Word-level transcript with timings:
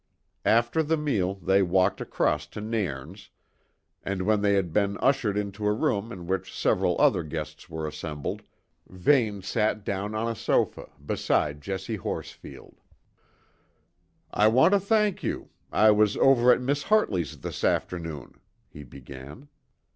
After 0.47 0.81
the 0.81 0.97
meal, 0.97 1.35
they 1.35 1.61
walked 1.61 2.01
across 2.01 2.47
to 2.47 2.59
Nairn's, 2.59 3.29
and 4.01 4.23
when 4.23 4.41
they 4.41 4.55
had 4.55 4.73
been 4.73 4.97
ushered 4.99 5.37
into 5.37 5.67
a 5.67 5.73
room 5.73 6.11
in 6.11 6.25
which 6.25 6.57
several 6.59 6.99
other 6.99 7.21
guests 7.21 7.69
were 7.69 7.85
assembled, 7.87 8.41
Vane 8.87 9.43
sat 9.43 9.83
down 9.85 10.15
on 10.15 10.27
a 10.27 10.33
sofa, 10.33 10.89
beside 11.05 11.61
Jessie 11.61 11.97
Horsfield. 11.97 12.81
"I 14.31 14.47
want 14.47 14.71
to 14.73 14.79
thank 14.79 15.21
you; 15.21 15.49
I 15.71 15.91
was 15.91 16.17
over 16.17 16.51
at 16.51 16.61
Miss 16.61 16.81
Hartley's 16.81 17.37
this 17.41 17.63
afternoon," 17.63 18.39
he 18.67 18.81
began. 18.83 19.49